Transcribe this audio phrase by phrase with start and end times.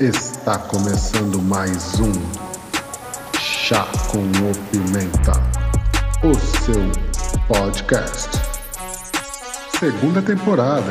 [0.00, 2.10] Está começando mais um
[3.38, 5.32] Chá com o Pimenta,
[6.24, 6.34] o
[6.64, 6.80] seu
[7.46, 8.30] podcast.
[9.78, 10.90] Segunda temporada.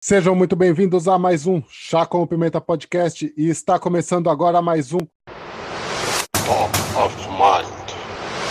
[0.00, 4.60] Sejam muito bem-vindos a mais um Chá com o Pimenta podcast e está começando agora
[4.60, 4.98] mais um
[6.32, 7.92] Top of Mind.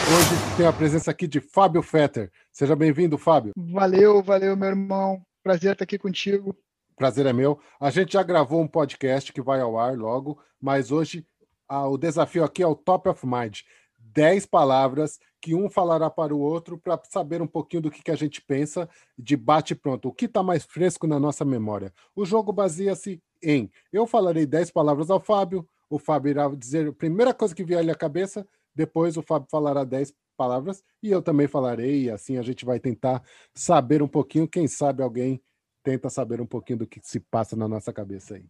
[0.08, 2.32] Hoje tem a presença aqui de Fábio Fetter.
[2.50, 3.52] Seja bem-vindo, Fábio.
[3.58, 5.22] Valeu, valeu, meu irmão.
[5.44, 6.56] Prazer estar aqui contigo.
[6.96, 7.60] Prazer é meu.
[7.80, 11.26] A gente já gravou um podcast que vai ao ar logo, mas hoje
[11.68, 13.62] o desafio aqui é o Top of Mind.
[13.98, 18.12] Dez palavras que um falará para o outro para saber um pouquinho do que, que
[18.12, 20.10] a gente pensa de bate pronto.
[20.10, 21.92] O que está mais fresco na nossa memória?
[22.16, 26.94] O jogo baseia-se em eu falarei dez palavras ao Fábio, o Fábio irá dizer a
[26.94, 31.48] primeira coisa que vier à cabeça, depois o Fábio falará dez palavras e eu também
[31.48, 35.42] falarei, e assim a gente vai tentar saber um pouquinho, quem sabe alguém
[35.84, 38.46] tenta saber um pouquinho do que se passa na nossa cabeça aí.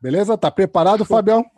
[0.00, 0.36] Beleza?
[0.36, 1.48] Tá preparado, Fabião?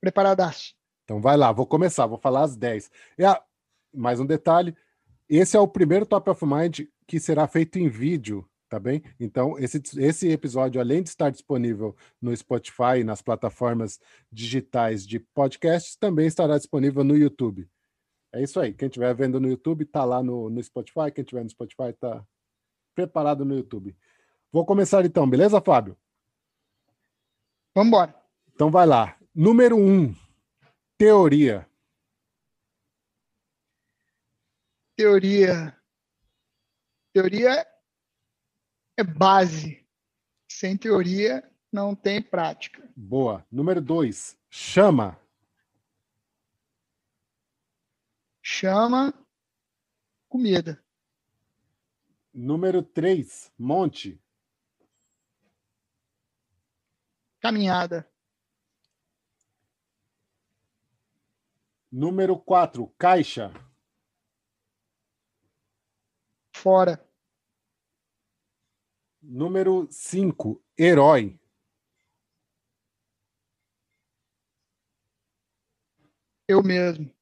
[0.00, 0.74] Preparadaço.
[1.04, 2.90] Então vai lá, vou começar, vou falar às 10.
[3.18, 3.42] E, ah,
[3.94, 4.76] mais um detalhe:
[5.28, 9.02] esse é o primeiro Top of Mind que será feito em vídeo, tá bem?
[9.18, 13.98] Então, esse, esse episódio, além de estar disponível no Spotify e nas plataformas
[14.30, 17.68] digitais de podcasts, também estará disponível no YouTube.
[18.32, 18.74] É isso aí.
[18.74, 21.10] Quem estiver vendo no YouTube, tá lá no, no Spotify.
[21.14, 22.24] Quem estiver no Spotify, tá
[22.94, 23.96] preparado no YouTube.
[24.52, 25.96] Vou começar então, beleza, Fábio?
[27.74, 28.14] Vamos embora.
[28.54, 29.16] Então vai lá.
[29.34, 30.14] Número um,
[30.96, 31.68] teoria.
[34.96, 35.76] Teoria.
[37.12, 37.66] Teoria
[38.96, 39.84] é base.
[40.48, 42.88] Sem teoria, não tem prática.
[42.96, 43.46] Boa.
[43.50, 45.20] Número dois, chama.
[48.42, 49.12] Chama
[50.28, 50.82] comida.
[52.32, 54.22] Número três, monte.
[57.40, 58.10] Caminhada.
[61.90, 63.52] Número quatro, caixa.
[66.54, 67.05] Fora.
[69.28, 71.36] Número cinco, herói.
[76.46, 77.12] Eu mesmo.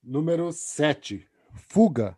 [0.00, 1.28] Número sete,
[1.68, 2.16] fuga.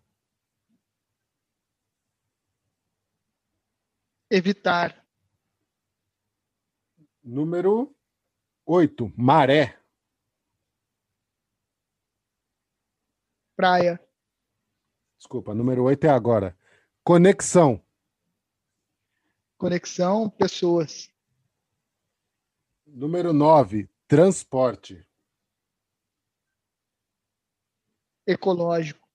[4.30, 5.06] Evitar.
[7.24, 7.96] Número
[8.66, 9.80] oito, maré.
[13.56, 13.98] Praia.
[15.16, 16.54] Desculpa, número oito é agora.
[17.02, 17.82] Conexão.
[19.62, 21.08] Conexão, pessoas.
[22.84, 25.06] Número nove, transporte.
[28.26, 29.08] Ecológico.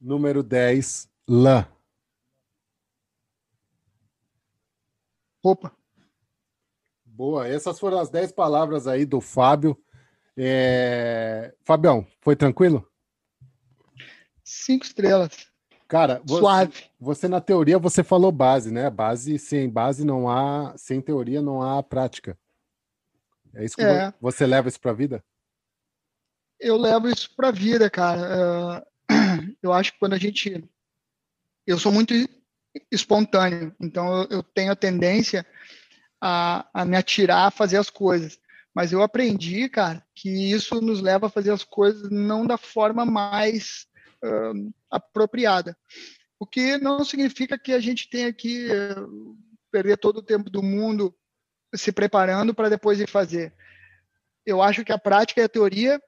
[0.00, 1.68] Número dez, lã.
[5.40, 5.72] Roupa.
[7.04, 9.80] Boa, essas foram as dez palavras aí do Fábio.
[10.36, 11.56] É...
[11.62, 12.92] Fabião, foi tranquilo?
[14.42, 15.53] Cinco estrelas.
[15.86, 16.84] Cara, você, Suave.
[16.98, 18.88] você na teoria você falou base, né?
[18.90, 22.38] Base, sem base não há, sem teoria não há prática.
[23.54, 24.10] É isso que É.
[24.10, 25.22] vo- você leva isso para a vida?
[26.58, 28.80] Eu levo isso pra vida, cara.
[28.80, 28.86] Ah,
[29.62, 30.64] eu acho que quando a gente.
[31.66, 32.12] Eu sou muito
[32.90, 35.46] espontâneo, então eu, eu tenho a tendência
[36.20, 38.38] a, a me atirar a fazer as coisas.
[38.74, 43.04] Mas eu aprendi, cara, que isso nos leva a fazer as coisas não da forma
[43.06, 43.86] mais
[44.90, 45.76] apropriada.
[46.38, 48.94] O que não significa que a gente tenha que eh,
[49.70, 51.14] perder todo o tempo do mundo
[51.74, 53.54] se preparando para depois ir fazer.
[54.46, 56.00] Eu acho que a prática e a teoria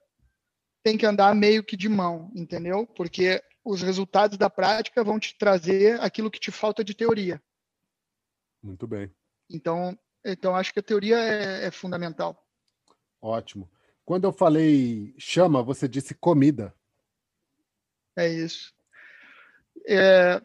[0.84, 2.86] tem que andar meio que de mão, entendeu?
[2.86, 7.42] Porque os resultados da prática vão te trazer aquilo que te falta de teoria.
[8.62, 9.10] Muito bem,
[9.50, 12.40] Então, então acho que a teoria é, é fundamental.
[13.20, 13.70] ótimo.
[14.04, 16.72] Quando eu falei chama, você disse comida.
[18.16, 18.72] É isso.
[19.86, 20.40] É,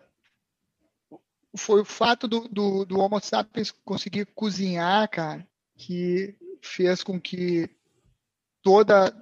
[1.56, 5.48] foi o fato do, do, do Homo sapiens conseguir cozinhar, cara,
[5.78, 7.70] que fez com que
[8.62, 9.14] todas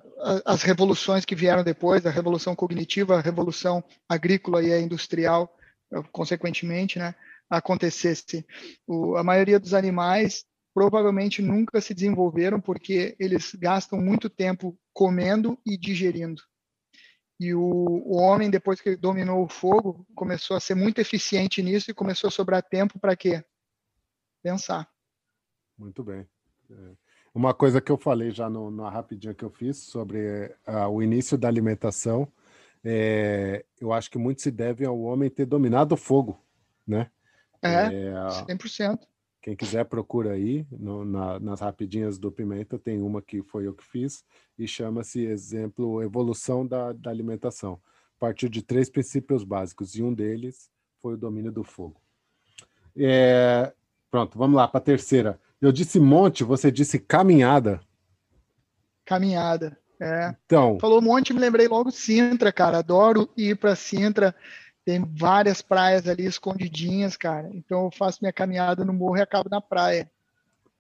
[0.46, 5.56] as revoluções que vieram depois, a revolução cognitiva, a revolução agrícola e a industrial,
[5.94, 7.16] eh, consequentemente, né,
[7.50, 8.46] acontecesse.
[8.86, 15.57] O, a maioria dos animais provavelmente nunca se desenvolveram porque eles gastam muito tempo comendo
[15.66, 16.42] e digerindo.
[17.39, 21.89] E o, o homem, depois que dominou o fogo, começou a ser muito eficiente nisso
[21.89, 23.44] e começou a sobrar tempo para quê?
[24.44, 24.89] Pensar.
[25.77, 26.27] Muito bem.
[26.69, 26.75] É.
[27.33, 31.01] Uma coisa que eu falei já no, na rapidinha que eu fiz sobre ah, o
[31.01, 32.27] início da alimentação,
[32.83, 36.44] é, eu acho que muito se deve ao homem ter dominado o fogo,
[36.86, 37.09] né?
[37.62, 38.13] É, é
[38.47, 39.00] 100%.
[39.41, 43.74] Quem quiser procura aí, no, na, nas rapidinhas do Pimenta, tem uma que foi eu
[43.74, 44.24] que fiz,
[44.57, 47.80] e chama-se Exemplo Evolução da, da Alimentação.
[48.18, 50.69] A partir de três princípios básicos, e um deles
[51.01, 52.01] foi o domínio do fogo.
[52.97, 53.71] É,
[54.12, 55.39] pronto, vamos lá para a terceira.
[55.62, 57.80] Eu disse monte, você disse caminhada.
[59.06, 60.36] Caminhada, é.
[60.45, 60.77] Então.
[60.80, 62.80] Falou monte, me lembrei logo Sintra, cara.
[62.80, 64.36] Adoro ir para Sintra.
[64.89, 67.47] Tem várias praias ali escondidinhas, cara.
[67.53, 70.09] Então eu faço minha caminhada no morro e acabo na praia.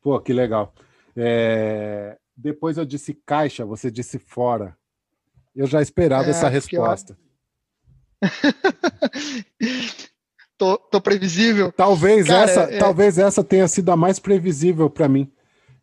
[0.01, 0.73] Pô, que legal.
[1.15, 2.17] É...
[2.35, 4.75] Depois eu disse caixa, você disse fora.
[5.55, 7.15] Eu já esperava é, essa resposta.
[10.57, 11.71] Tô, tô, previsível.
[11.71, 12.79] Talvez cara, essa, é...
[12.79, 15.31] talvez essa tenha sido a mais previsível para mim.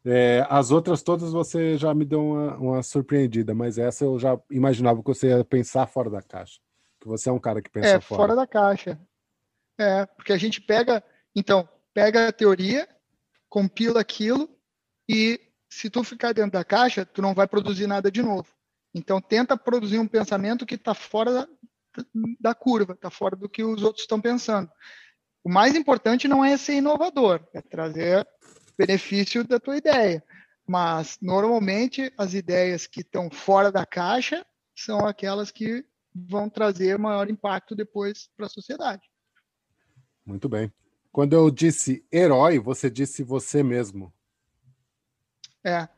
[0.05, 4.38] É, as outras todas você já me deu uma, uma, surpreendida, mas essa eu já
[4.50, 6.61] imaginava que você ia pensar fora da caixa.
[7.06, 8.20] Que você é um cara que pensa é, fora.
[8.20, 9.00] fora da caixa.
[9.79, 11.05] É, porque a gente pega,
[11.37, 12.88] então, pega a teoria,
[13.49, 14.50] compila aquilo
[15.08, 18.49] e se tu ficar dentro da caixa, tu não vai produzir nada de novo.
[18.93, 21.49] Então, tenta produzir um pensamento que está fora da,
[22.41, 24.69] da curva, está fora do que os outros estão pensando.
[25.44, 28.26] O mais importante não é ser inovador, é trazer
[28.76, 30.25] benefício da tua ideia.
[30.67, 34.44] Mas, normalmente, as ideias que estão fora da caixa
[34.75, 35.87] são aquelas que
[36.29, 39.09] vão trazer maior impacto depois para a sociedade.
[40.25, 40.73] Muito bem.
[41.13, 44.13] Quando eu disse herói, você disse você mesmo.
[45.65, 45.89] É,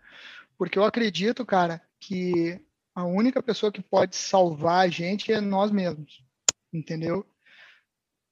[0.57, 2.61] porque eu acredito, cara, que
[2.95, 6.25] a única pessoa que pode salvar a gente é nós mesmos,
[6.73, 7.25] entendeu?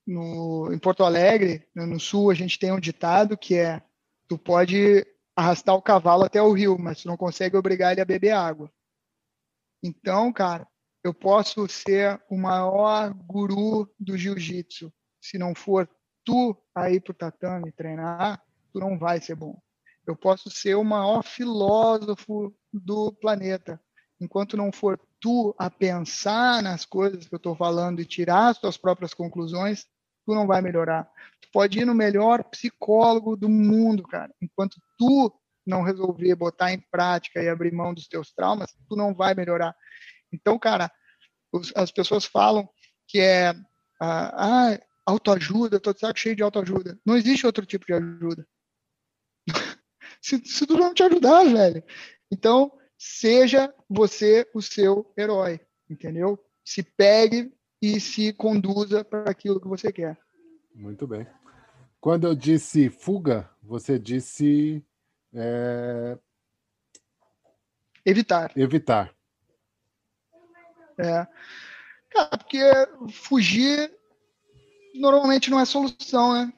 [0.07, 3.83] No, em Porto Alegre, no sul, a gente tem um ditado que é
[4.29, 8.05] tu pode arrastar o cavalo até o rio, mas tu não consegue obrigar ele a
[8.05, 8.73] beber água.
[9.83, 10.67] Então, cara,
[11.07, 14.93] eu posso ser o maior guru do jiu-jitsu.
[15.21, 15.89] Se não for
[16.25, 18.43] tu aí pro tatame treinar,
[18.73, 19.57] tu não vai ser bom.
[20.07, 23.81] Eu posso ser o maior filósofo do planeta.
[24.21, 28.59] Enquanto não for tu a pensar nas coisas que eu estou falando e tirar as
[28.59, 29.87] tuas próprias conclusões,
[30.25, 31.09] tu não vai melhorar.
[31.41, 34.35] Tu pode ir no melhor psicólogo do mundo, cara.
[34.43, 35.33] Enquanto tu
[35.65, 39.75] não resolver botar em prática e abrir mão dos teus traumas, tu não vai melhorar.
[40.33, 40.91] Então, cara,
[41.53, 42.69] os, as pessoas falam
[43.07, 43.55] que é
[44.01, 46.99] ah, ah, autoajuda, tô de saco cheio de autoajuda.
[47.05, 48.47] Não existe outro tipo de ajuda.
[50.21, 51.83] se, se tu não te ajudar, velho.
[52.31, 56.39] Então, seja você o seu herói, entendeu?
[56.65, 60.19] Se pegue e se conduza para aquilo que você quer.
[60.75, 61.27] Muito bem.
[62.01, 64.85] Quando eu disse fuga, você disse.
[65.33, 66.19] É...
[68.05, 68.53] Evitar.
[68.57, 69.16] Evitar.
[70.99, 71.27] É.
[72.11, 72.61] Cara, porque
[73.13, 73.93] fugir
[74.95, 76.53] normalmente não é solução, né?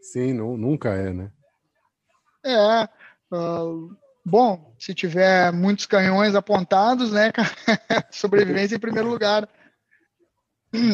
[0.00, 1.32] Sim, não, nunca é, né?
[2.44, 2.88] É.
[3.34, 7.32] Uh, bom, se tiver muitos canhões apontados, né,
[8.10, 9.48] sobrevivência em primeiro lugar.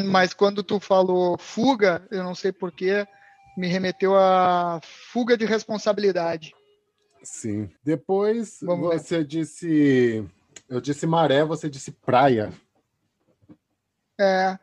[0.07, 3.07] Mas quando tu falou fuga, eu não sei porquê,
[3.57, 6.55] me remeteu a fuga de responsabilidade.
[7.23, 7.71] Sim.
[7.85, 9.27] Depois Vamos você ver.
[9.27, 10.25] disse.
[10.73, 12.51] Eu disse maré, você disse praia.
[14.19, 14.59] É.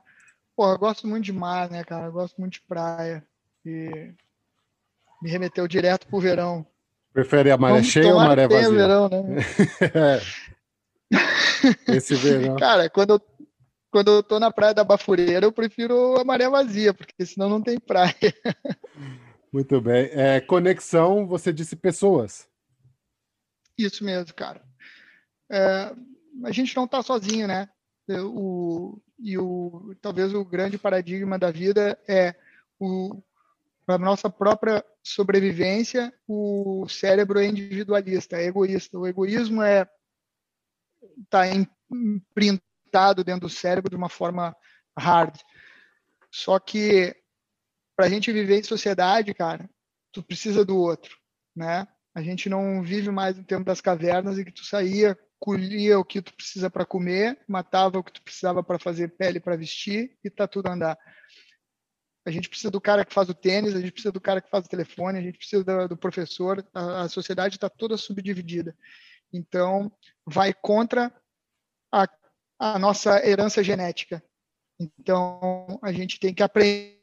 [0.56, 2.08] Pô, eu gosto muito de mar, né, cara?
[2.08, 3.24] Eu gosto muito de praia.
[3.64, 4.12] E
[5.22, 6.66] me remeteu direto pro verão.
[7.14, 8.70] Prefere a maré Vamos cheia ou a maré vazia?
[8.72, 9.36] verão, né?
[11.96, 12.56] Esse verão.
[12.56, 13.22] Cara, quando eu
[13.92, 17.62] quando eu tô na praia da Bafureira, eu prefiro a maré vazia, porque senão não
[17.62, 18.16] tem praia.
[19.54, 20.10] Muito bem.
[20.12, 22.50] É, conexão, você disse pessoas.
[23.78, 24.69] Isso mesmo, cara.
[25.50, 25.96] É,
[26.44, 27.70] a gente não está sozinho, né?
[28.08, 32.36] O, e o, talvez o grande paradigma da vida é
[32.80, 33.22] o
[33.86, 39.00] para nossa própria sobrevivência, o cérebro é individualista, é egoísta.
[39.00, 39.90] O egoísmo é
[41.24, 41.46] está
[41.92, 44.56] imprintado dentro do cérebro de uma forma
[44.96, 45.36] hard.
[46.30, 47.16] Só que
[47.96, 49.68] para a gente viver em sociedade, cara,
[50.12, 51.18] tu precisa do outro,
[51.56, 51.88] né?
[52.14, 56.06] A gente não vive mais no tempo das cavernas em que tu saía, colhia o
[56.06, 60.18] que tu precisa para comer, matava o que tu precisava para fazer pele para vestir
[60.24, 60.98] e tá tudo a andar.
[62.26, 64.50] A gente precisa do cara que faz o tênis, a gente precisa do cara que
[64.50, 66.66] faz o telefone, a gente precisa do, do professor.
[66.74, 68.76] A, a sociedade está toda subdividida.
[69.32, 69.92] Então,
[70.26, 71.14] vai contra
[71.92, 72.08] a
[72.60, 74.22] a nossa herança genética.
[74.78, 77.00] Então, a gente tem que aprender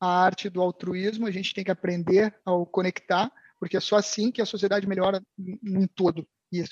[0.00, 4.30] a arte do altruísmo, a gente tem que aprender ao conectar, porque é só assim
[4.30, 6.26] que a sociedade melhora num todo.
[6.52, 6.62] E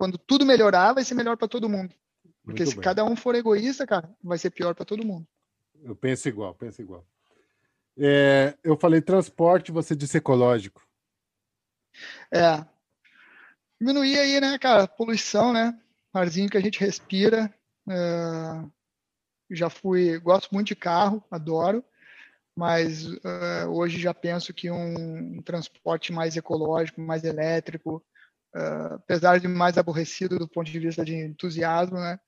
[0.00, 1.94] quando tudo melhorar, vai ser melhor para todo mundo.
[2.42, 2.82] Porque Muito se bem.
[2.82, 5.28] cada um for egoísta, cara, vai ser pior para todo mundo.
[5.82, 7.06] Eu penso igual, penso igual.
[7.98, 10.82] É, eu falei transporte, você disse ecológico.
[12.32, 12.64] É.
[13.78, 15.78] Diminuir aí, né, cara, poluição, né?
[16.14, 17.54] Arzinho que a gente respira.
[17.86, 18.64] É,
[19.50, 21.84] já fui, gosto muito de carro, adoro,
[22.56, 28.02] mas uh, hoje já penso que um, um, transporte mais ecológico, mais elétrico,
[28.54, 32.18] uh, apesar de mais aborrecido do ponto de vista de entusiasmo, né,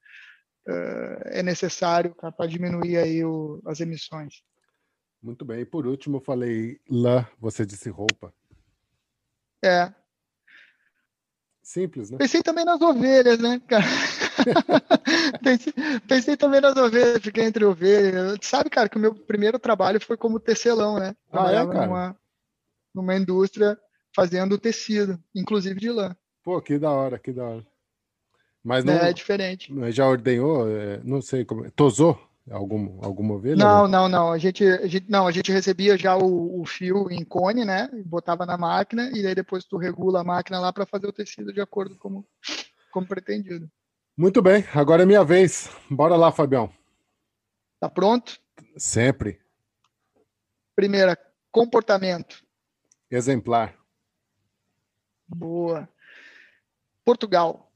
[0.68, 4.42] uh, é necessário para diminuir aí o, as emissões.
[5.22, 5.60] Muito bem.
[5.60, 8.34] E por último, eu falei lã, você disse roupa.
[9.64, 9.92] É.
[11.62, 12.18] Simples, né?
[12.18, 13.84] Pensei também nas ovelhas, né, cara?
[15.42, 15.72] pensei,
[16.08, 18.36] pensei, também nas ovelhas, fiquei entre ovelhas.
[18.42, 21.14] Sabe, cara, que o meu primeiro trabalho foi como tecelão, né?
[21.30, 21.86] Ah, é, cara?
[21.86, 22.16] Numa,
[22.92, 23.78] numa indústria
[24.14, 26.16] fazendo tecido, inclusive de lã.
[26.42, 27.66] Pô, que da hora, que da hora.
[28.64, 29.72] Mas não, é diferente.
[29.90, 31.68] Já ordenhou, é, não sei como.
[31.72, 32.18] Tosou
[32.50, 33.56] algum, alguma ovelha?
[33.56, 34.32] Não, não, não.
[34.32, 37.88] A gente, a gente, não, a gente recebia já o, o fio em cone, né?
[38.06, 41.52] Botava na máquina e aí depois tu regula a máquina lá para fazer o tecido
[41.52, 42.24] de acordo com
[42.92, 43.68] como pretendido.
[44.16, 45.70] Muito bem, agora é minha vez.
[45.90, 46.70] Bora lá, Fabião.
[47.80, 48.38] Tá pronto?
[48.76, 49.40] Sempre.
[50.76, 51.18] Primeira,
[51.50, 52.44] comportamento.
[53.10, 53.74] Exemplar.
[55.34, 55.88] Boa.
[57.04, 57.72] Portugal.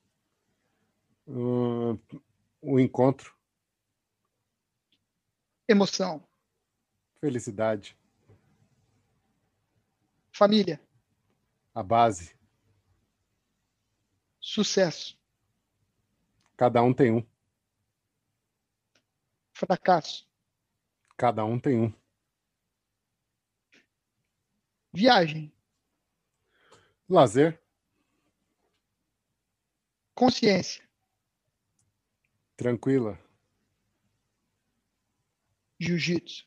[1.27, 1.99] Uh,
[2.61, 3.35] o encontro.
[5.67, 6.27] Emoção.
[7.19, 7.97] Felicidade.
[10.31, 10.81] Família.
[11.75, 12.37] A base.
[14.39, 15.19] Sucesso.
[16.57, 17.27] Cada um tem um.
[19.53, 20.29] Fracasso.
[21.17, 21.93] Cada um tem um.
[24.93, 25.56] Viagem.
[27.09, 27.61] Lazer.
[30.15, 30.83] Consciência.
[32.57, 33.19] Tranquila.
[35.79, 36.47] Jiu-jitsu.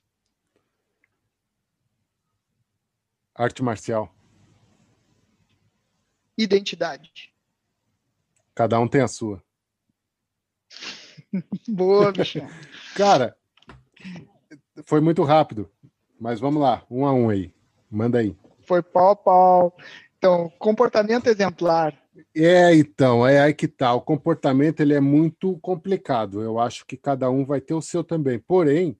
[3.35, 4.13] Arte marcial.
[6.37, 7.33] Identidade.
[8.53, 9.41] Cada um tem a sua.
[11.69, 12.39] Boa, bicho.
[12.95, 13.37] Cara,
[14.83, 15.71] foi muito rápido.
[16.19, 17.53] Mas vamos lá, um a um aí.
[17.89, 18.35] Manda aí.
[18.63, 19.77] Foi pau a pau.
[20.19, 21.97] Então, comportamento exemplar.
[22.35, 23.93] É, então, é aí que tá.
[23.93, 26.43] O comportamento ele é muito complicado.
[26.43, 28.37] Eu acho que cada um vai ter o seu também.
[28.37, 28.99] Porém,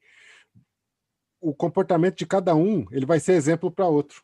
[1.42, 4.24] o comportamento de cada um ele vai ser exemplo para outro.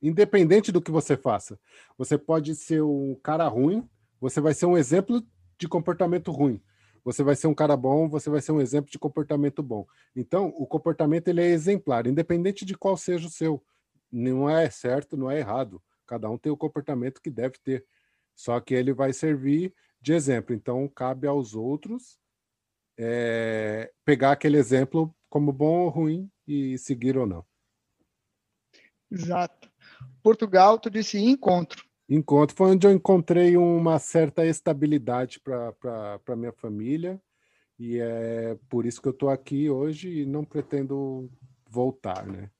[0.00, 1.60] Independente do que você faça.
[1.98, 3.86] Você pode ser um cara ruim,
[4.18, 5.22] você vai ser um exemplo
[5.58, 6.60] de comportamento ruim
[7.04, 9.86] você vai ser um cara bom, você vai ser um exemplo de comportamento bom.
[10.16, 13.62] Então, o comportamento ele é exemplar, independente de qual seja o seu.
[14.10, 15.82] Não é certo, não é errado.
[16.06, 17.84] Cada um tem o comportamento que deve ter.
[18.34, 20.54] Só que ele vai servir de exemplo.
[20.54, 22.18] Então, cabe aos outros
[22.98, 27.44] é, pegar aquele exemplo como bom ou ruim e seguir ou não.
[29.10, 29.70] Exato.
[30.22, 32.56] Portugal, tu disse encontro encontro.
[32.56, 37.20] Foi onde eu encontrei uma certa estabilidade para minha família.
[37.78, 41.30] E é por isso que eu estou aqui hoje e não pretendo
[41.68, 42.50] voltar, né?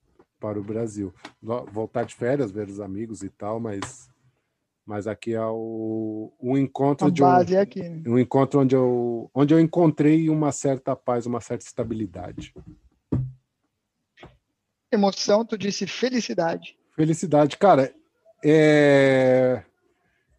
[0.45, 1.11] Para o Brasil.
[1.41, 4.11] Voltar de férias, ver os amigos e tal, mas,
[4.85, 7.81] mas aqui é o, um encontro de base um, é aqui.
[7.81, 8.03] Né?
[8.05, 12.53] um encontro onde eu, onde eu encontrei uma certa paz, uma certa estabilidade.
[14.91, 16.77] Emoção, tu disse felicidade.
[16.95, 17.91] Felicidade, cara,
[18.45, 19.63] é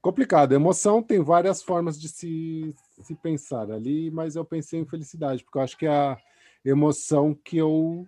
[0.01, 0.53] complicado.
[0.53, 2.73] Emoção tem várias formas de se,
[3.03, 6.17] se pensar ali, mas eu pensei em felicidade, porque eu acho que é a
[6.65, 8.07] emoção que eu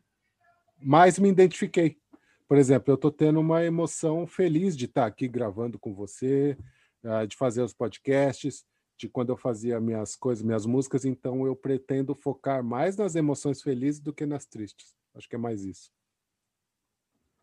[0.80, 1.98] mais me identifiquei.
[2.46, 6.56] Por exemplo, eu estou tendo uma emoção feliz de estar aqui gravando com você,
[7.04, 8.64] ah, de fazer os podcasts,
[8.98, 13.62] de quando eu fazia minhas coisas, minhas músicas, então eu pretendo focar mais nas emoções
[13.62, 14.96] felizes do que nas tristes.
[15.14, 15.90] Acho que é mais isso.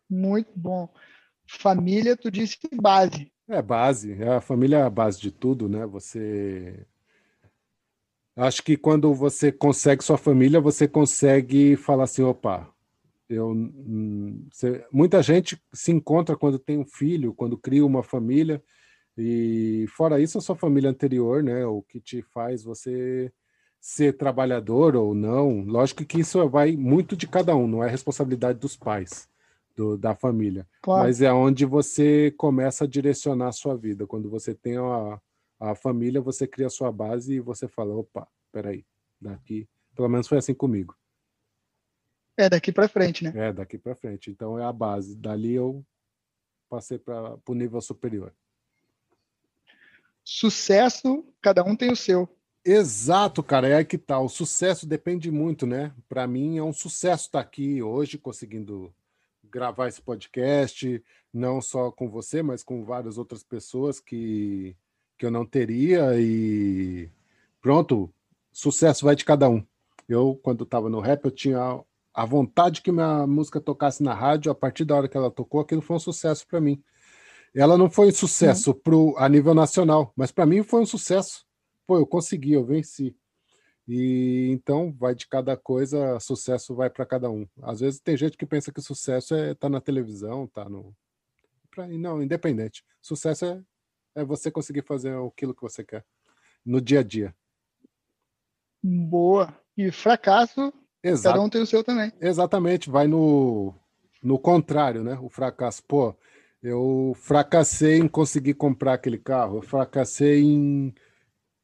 [0.08, 0.92] Muito bom.
[1.48, 3.32] Família, tu disse base.
[3.48, 5.86] É base, é a família é a base de tudo, né?
[5.86, 6.84] Você
[8.34, 12.68] acho que quando você consegue sua família, você consegue falar assim, opa,
[13.28, 13.54] eu
[14.52, 14.84] você...
[14.92, 18.62] muita gente se encontra quando tem um filho, quando cria uma família
[19.18, 21.64] e fora isso a sua família anterior, né?
[21.66, 23.32] O que te faz você
[23.80, 25.60] ser trabalhador ou não.
[25.64, 29.28] Lógico que isso vai muito de cada um, não é responsabilidade dos pais
[29.76, 30.66] do, da família.
[30.82, 31.04] Claro.
[31.04, 34.06] Mas é onde você começa a direcionar a sua vida.
[34.06, 35.20] Quando você tem a,
[35.60, 38.84] a família, você cria a sua base e você fala, opa, peraí,
[39.20, 39.68] daqui.
[39.94, 40.94] Pelo menos foi assim comigo.
[42.36, 43.32] É daqui para frente, né?
[43.34, 44.30] É daqui para frente.
[44.30, 45.16] Então é a base.
[45.16, 45.84] Dali eu
[46.68, 48.32] passei para o nível superior.
[50.24, 52.28] Sucesso, cada um tem o seu.
[52.64, 54.18] Exato, cara, é aí que tá.
[54.18, 55.92] O sucesso depende muito, né?
[56.08, 58.92] Para mim é um sucesso estar aqui hoje, conseguindo
[59.44, 61.02] gravar esse podcast,
[61.32, 64.76] não só com você, mas com várias outras pessoas que,
[65.16, 66.20] que eu não teria.
[66.20, 67.08] E
[67.60, 68.12] pronto,
[68.52, 69.64] sucesso vai de cada um.
[70.08, 71.80] Eu, quando estava no rap, eu tinha
[72.16, 74.50] a vontade que minha música tocasse na rádio.
[74.50, 76.82] A partir da hora que ela tocou, aquilo foi um sucesso para mim.
[77.54, 78.80] Ela não foi um sucesso uhum.
[78.80, 81.44] pro, a nível nacional, mas para mim foi um sucesso.
[81.86, 83.14] Pô, eu consegui, eu venci.
[83.86, 87.46] E então vai de cada coisa, sucesso vai para cada um.
[87.62, 90.96] Às vezes tem gente que pensa que sucesso é tá na televisão, tá no
[91.70, 92.82] pra, não, independente.
[93.02, 93.62] Sucesso é,
[94.14, 96.04] é você conseguir fazer aquilo que você quer
[96.64, 97.36] no dia a dia.
[98.82, 99.54] Boa.
[99.76, 101.34] E fracasso, Exato.
[101.34, 102.12] cada um tem o seu também.
[102.20, 103.74] Exatamente, vai no
[104.22, 105.16] no contrário, né?
[105.20, 106.16] O fracasso, pô,
[106.62, 110.94] eu fracassei em conseguir comprar aquele carro, eu fracassei em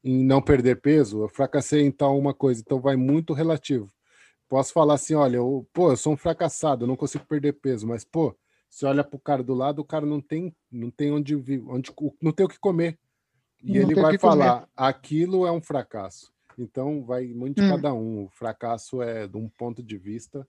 [0.03, 3.89] em não perder peso, eu fracassei em tal uma coisa, então vai muito relativo.
[4.49, 7.87] Posso falar assim, olha, eu, pô, eu sou um fracassado, eu não consigo perder peso,
[7.87, 8.35] mas pô,
[8.69, 11.91] você olha para o cara do lado, o cara não tem, não tem onde, onde
[12.21, 12.99] não tem o que comer.
[13.63, 14.67] E não ele vai falar, comer.
[14.75, 16.33] aquilo é um fracasso.
[16.57, 17.69] Então vai muito de hum.
[17.69, 18.25] cada um.
[18.25, 20.47] O fracasso é de um ponto de vista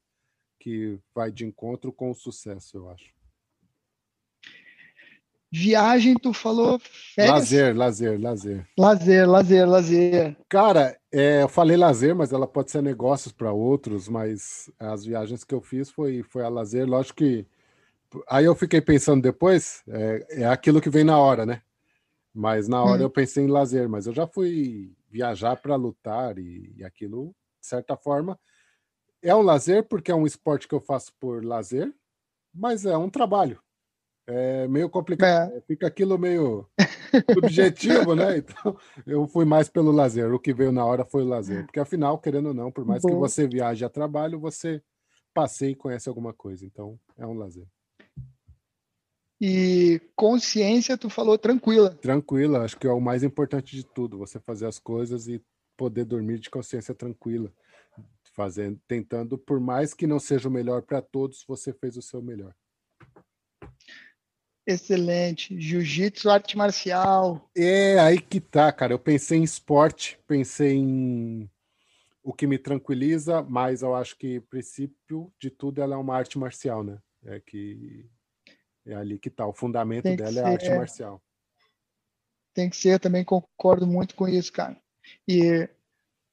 [0.58, 3.12] que vai de encontro com o sucesso, eu acho.
[5.56, 6.80] Viagem, tu falou
[7.14, 7.32] férias?
[7.32, 8.68] Lazer, lazer, lazer.
[8.76, 10.36] Lazer, lazer, lazer.
[10.48, 15.44] Cara, é, eu falei lazer, mas ela pode ser negócios para outros, mas as viagens
[15.44, 16.88] que eu fiz foi, foi a lazer.
[16.88, 17.46] Lógico que.
[18.28, 21.62] Aí eu fiquei pensando depois, é, é aquilo que vem na hora, né?
[22.34, 23.04] Mas na hora hum.
[23.04, 27.28] eu pensei em lazer, mas eu já fui viajar para lutar e, e aquilo,
[27.60, 28.36] de certa forma,
[29.22, 31.94] é um lazer porque é um esporte que eu faço por lazer,
[32.52, 33.62] mas é um trabalho.
[34.26, 35.60] É meio complicado, é.
[35.60, 36.68] fica aquilo meio
[37.32, 38.38] subjetivo, né?
[38.38, 40.32] Então, eu fui mais pelo lazer.
[40.32, 41.64] O que veio na hora foi o lazer.
[41.64, 43.10] Porque, afinal, querendo ou não, por mais Bom.
[43.10, 44.82] que você viaje a trabalho, você
[45.32, 46.66] passeia e conhece alguma coisa.
[46.66, 47.66] Então, é um lazer.
[49.46, 51.90] E consciência, tu falou tranquila.
[51.96, 54.16] Tranquila, acho que é o mais importante de tudo.
[54.16, 55.38] Você fazer as coisas e
[55.76, 57.52] poder dormir de consciência tranquila.
[58.32, 62.22] Fazendo, tentando, por mais que não seja o melhor para todos, você fez o seu
[62.22, 62.54] melhor.
[64.66, 65.60] Excelente.
[65.60, 67.50] Jiu-jitsu, arte marcial.
[67.54, 68.94] É, aí que tá, cara.
[68.94, 71.50] Eu pensei em esporte, pensei em
[72.22, 76.38] o que me tranquiliza, mas eu acho que, princípio de tudo, ela é uma arte
[76.38, 76.98] marcial, né?
[77.26, 78.08] É que
[78.86, 79.46] é ali que tá.
[79.46, 80.76] O fundamento dela é a arte é.
[80.76, 81.22] marcial.
[82.52, 84.76] Tem que ser, também concordo muito com isso, cara.
[85.26, 85.68] E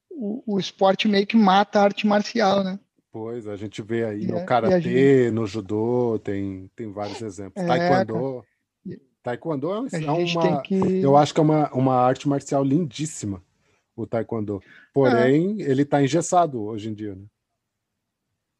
[0.09, 2.79] o, o esporte meio que mata a arte marcial, né?
[3.11, 5.31] Pois, a gente vê aí no é, karatê, gente...
[5.31, 7.61] no judô, tem, tem vários exemplos.
[7.61, 8.45] É, taekwondo.
[9.21, 10.61] Taekwondo é, é uma.
[10.61, 10.75] Que...
[10.75, 13.43] Eu acho que é uma, uma arte marcial lindíssima,
[13.95, 14.61] o taekwondo.
[14.93, 15.69] Porém, é.
[15.69, 17.25] ele está engessado hoje em dia, né?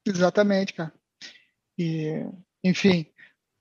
[0.06, 0.94] Exatamente, cara.
[1.78, 2.26] E,
[2.64, 3.06] enfim,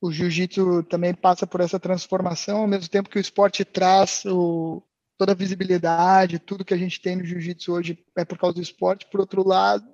[0.00, 4.82] o jiu-jitsu também passa por essa transformação, ao mesmo tempo que o esporte traz o,
[5.18, 8.62] toda a visibilidade, tudo que a gente tem no jiu-jitsu hoje é por causa do
[8.62, 9.06] esporte.
[9.10, 9.86] Por outro lado,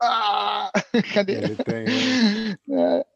[0.00, 0.70] ah!
[1.14, 1.34] Cadê?
[1.34, 1.84] Ele tem.
[2.76, 3.06] É.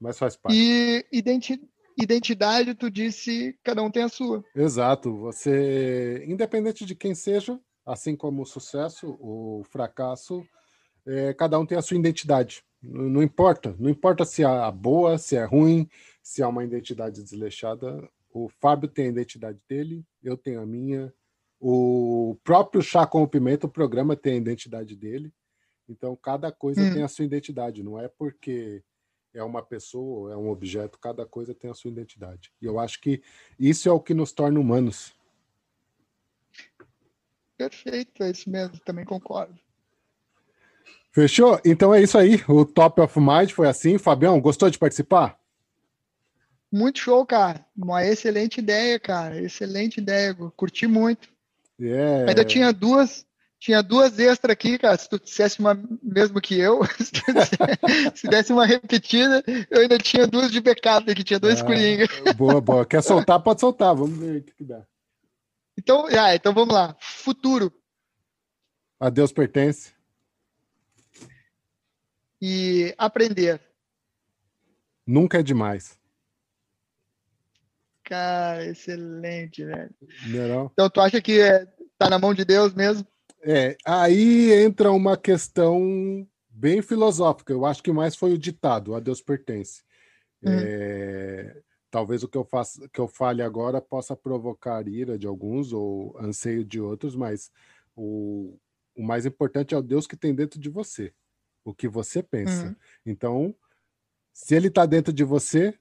[0.00, 0.56] Mas faz parte.
[0.56, 1.60] E identi
[2.00, 4.44] identidade, tu disse, cada um tem a sua.
[4.54, 5.16] Exato.
[5.18, 10.46] Você, independente de quem seja, assim como o sucesso, o fracasso,
[11.04, 12.62] é, cada um tem a sua identidade.
[12.82, 13.74] Não, não importa.
[13.78, 15.88] Não importa se é boa, se é ruim,
[16.22, 18.08] se é uma identidade desleixada.
[18.32, 21.12] O Fábio tem a identidade dele, eu tenho a minha.
[21.60, 25.32] O próprio Chá com o Pimenta, o programa tem a identidade dele.
[25.88, 26.92] Então, cada coisa hum.
[26.92, 28.84] tem a sua identidade, não é porque
[29.32, 32.52] é uma pessoa, é um objeto, cada coisa tem a sua identidade.
[32.60, 33.22] E eu acho que
[33.58, 35.14] isso é o que nos torna humanos.
[37.56, 39.58] Perfeito, é isso mesmo, também concordo.
[41.12, 41.60] Fechou?
[41.64, 42.42] Então é isso aí.
[42.48, 43.98] O Top of Mind foi assim.
[43.98, 45.38] Fabião, gostou de participar?
[46.70, 47.64] Muito show, cara.
[47.76, 49.40] Uma excelente ideia, cara.
[49.40, 50.34] Excelente ideia.
[50.54, 51.28] Curti muito.
[51.80, 52.28] Yeah.
[52.28, 53.24] Ainda tinha duas,
[53.58, 54.96] tinha duas extras aqui, cara.
[54.96, 56.80] Se tu dissesse uma mesmo que eu,
[58.14, 62.60] se desse uma repetida, eu ainda tinha duas de backup aqui, tinha dois ah, Boa,
[62.60, 62.84] boa.
[62.84, 63.40] Quer soltar?
[63.40, 63.94] Pode soltar.
[63.94, 64.82] Vamos ver o que dá.
[65.78, 66.96] Então, ah, então vamos lá.
[67.00, 67.72] Futuro.
[69.00, 69.92] A Deus pertence.
[72.40, 73.60] E aprender.
[75.06, 75.98] Nunca é demais.
[78.04, 79.94] Cara, excelente, velho.
[80.26, 80.70] Não é?
[80.72, 81.66] Então, tu acha que é,
[81.98, 83.06] tá na mão de Deus mesmo?
[83.42, 87.52] É, aí entra uma questão bem filosófica.
[87.52, 89.82] Eu acho que mais foi o ditado, a Deus pertence.
[90.42, 90.50] Hum.
[90.50, 95.72] É, talvez o que eu faço, que eu fale agora possa provocar ira de alguns
[95.72, 97.50] ou anseio de outros, mas
[97.94, 98.58] o,
[98.96, 101.12] o mais importante é o Deus que tem dentro de você,
[101.68, 102.68] o que você pensa.
[102.68, 102.76] Uhum.
[103.04, 103.54] Então,
[104.32, 105.78] se ele está dentro de você,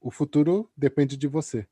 [0.00, 1.66] o futuro depende de você.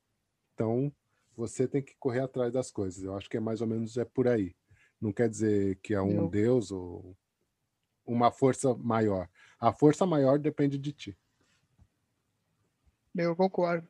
[0.53, 0.93] Então,
[1.35, 3.03] você tem que correr atrás das coisas.
[3.03, 4.55] Eu acho que é mais ou menos é por aí.
[5.01, 6.29] Não quer dizer que é um.
[6.29, 7.17] Deus ou
[8.05, 9.27] uma força maior.
[9.59, 11.19] A força maior depende de ti.
[13.17, 13.89] Eu concordo.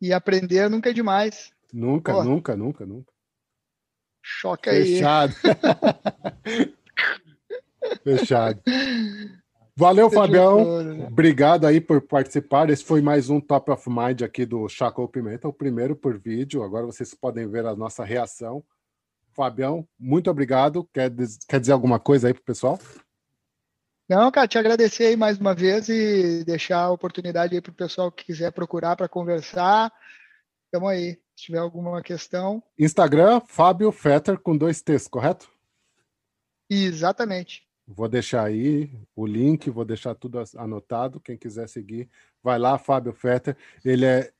[0.00, 1.52] E aprender nunca é demais.
[1.72, 3.12] Nunca, nunca, nunca, nunca.
[4.22, 4.84] Choca aí.
[4.84, 5.34] Fechado.
[8.02, 8.62] Fechado.
[9.76, 10.82] Valeu, Fabião.
[10.82, 11.06] Né?
[11.06, 12.68] Obrigado aí por participar.
[12.70, 16.62] Esse foi mais um Top of Mind aqui do Chaco Pimenta, o primeiro por vídeo.
[16.62, 18.62] Agora vocês podem ver a nossa reação.
[19.32, 20.86] Fabião, muito obrigado.
[20.92, 21.10] Quer,
[21.48, 22.78] quer dizer alguma coisa aí pro pessoal?
[24.08, 28.12] Não, cara, te agradecer aí mais uma vez e deixar a oportunidade aí pro pessoal
[28.12, 29.90] que quiser procurar para conversar.
[30.70, 31.18] Tamo aí.
[31.34, 32.62] Se tiver alguma questão.
[32.78, 35.50] Instagram, Fábio Fetter com dois T's, correto?
[36.68, 37.66] Exatamente.
[37.86, 41.20] Vou deixar aí o link, vou deixar tudo anotado.
[41.20, 42.08] Quem quiser seguir,
[42.42, 43.56] vai lá, Fábio Fetter.
[43.84, 44.32] Ele é,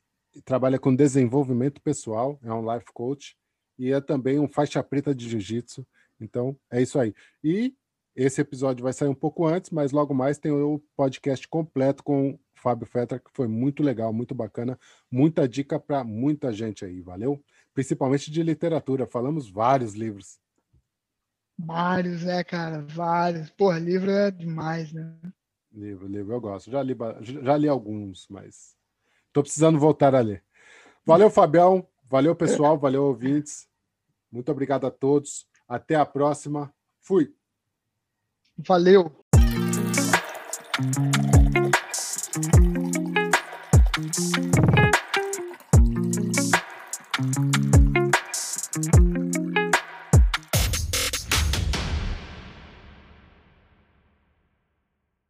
[0.45, 3.37] trabalha com desenvolvimento pessoal, é um life coach
[3.79, 5.87] e é também um faixa preta de jiu-jitsu.
[6.21, 7.15] Então, é isso aí.
[7.43, 7.75] E
[8.15, 12.31] esse episódio vai sair um pouco antes, mas logo mais tem o podcast completo com
[12.31, 14.79] o Fábio Fetter, que foi muito legal, muito bacana,
[15.11, 17.43] muita dica para muita gente aí, valeu?
[17.75, 20.39] Principalmente de literatura, falamos vários livros.
[21.59, 22.83] Vários, né, cara?
[22.83, 23.51] Vários.
[23.51, 25.15] Porra, livro é demais, né?
[25.73, 26.71] Livro, livro, eu gosto.
[26.71, 28.77] Já li, já li alguns, mas
[29.33, 30.45] tô precisando voltar a ler.
[31.05, 31.87] Valeu, Fabião.
[32.09, 32.79] Valeu, pessoal.
[32.79, 33.67] Valeu, ouvintes.
[34.31, 35.47] Muito obrigado a todos.
[35.69, 36.73] Até a próxima.
[37.01, 37.35] Fui.
[38.59, 39.11] Valeu.